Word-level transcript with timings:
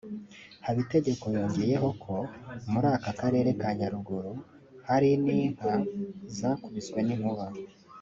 Habitegeko 0.65 1.25
yongeyeho 1.35 1.89
ko 2.03 2.15
muri 2.71 2.87
aka 2.95 3.11
karere 3.19 3.49
ka 3.61 3.69
Nyaruguru 3.77 4.31
hari 4.87 5.09
n’inka 5.23 5.71
zakubiswe 6.37 6.99
n’inkuba 7.03 7.45